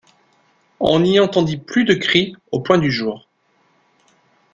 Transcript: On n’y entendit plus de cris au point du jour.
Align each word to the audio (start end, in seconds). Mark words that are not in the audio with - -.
On 0.79 0.99
n’y 1.01 1.19
entendit 1.19 1.57
plus 1.57 1.85
de 1.85 1.93
cris 1.93 2.35
au 2.51 2.59
point 2.59 2.79
du 2.79 2.89
jour. 2.89 3.27